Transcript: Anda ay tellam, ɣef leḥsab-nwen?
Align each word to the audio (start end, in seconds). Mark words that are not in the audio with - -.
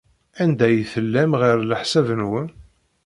Anda 0.41 0.63
ay 0.67 0.77
tellam, 0.91 1.31
ɣef 1.41 1.57
leḥsab-nwen? 1.63 2.47